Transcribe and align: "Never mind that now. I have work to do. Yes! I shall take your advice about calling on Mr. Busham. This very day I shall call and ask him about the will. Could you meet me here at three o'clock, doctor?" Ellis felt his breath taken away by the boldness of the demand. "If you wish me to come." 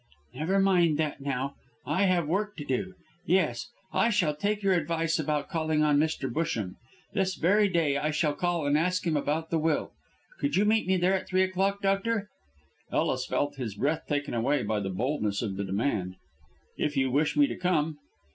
"Never 0.33 0.57
mind 0.59 0.97
that 0.97 1.21
now. 1.21 1.53
I 1.85 2.05
have 2.05 2.27
work 2.27 2.57
to 2.57 2.65
do. 2.65 2.95
Yes! 3.27 3.67
I 3.93 4.09
shall 4.09 4.35
take 4.35 4.63
your 4.63 4.73
advice 4.73 5.19
about 5.19 5.47
calling 5.47 5.83
on 5.83 5.99
Mr. 5.99 6.27
Busham. 6.27 6.77
This 7.13 7.35
very 7.35 7.69
day 7.69 7.97
I 7.97 8.09
shall 8.09 8.33
call 8.33 8.65
and 8.65 8.75
ask 8.75 9.05
him 9.05 9.15
about 9.15 9.51
the 9.51 9.59
will. 9.59 9.91
Could 10.39 10.55
you 10.55 10.65
meet 10.65 10.87
me 10.87 10.97
here 10.97 11.13
at 11.13 11.27
three 11.27 11.43
o'clock, 11.43 11.83
doctor?" 11.83 12.29
Ellis 12.91 13.27
felt 13.27 13.57
his 13.57 13.75
breath 13.75 14.07
taken 14.07 14.33
away 14.33 14.63
by 14.63 14.79
the 14.79 14.89
boldness 14.89 15.43
of 15.43 15.55
the 15.55 15.63
demand. 15.63 16.15
"If 16.79 16.97
you 16.97 17.11
wish 17.11 17.37
me 17.37 17.45
to 17.45 17.55
come." 17.55 17.99